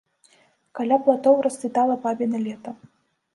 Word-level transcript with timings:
Каля 0.79 0.97
платоў 1.03 1.35
расцвітала 1.49 1.99
бабіна 2.07 2.37
лета. 2.47 2.75